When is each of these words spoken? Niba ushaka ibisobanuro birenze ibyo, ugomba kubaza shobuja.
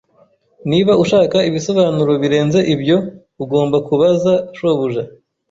Niba 0.69 0.91
ushaka 1.03 1.37
ibisobanuro 1.49 2.11
birenze 2.21 2.59
ibyo, 2.73 2.97
ugomba 3.43 3.77
kubaza 3.87 4.33
shobuja. 4.57 5.03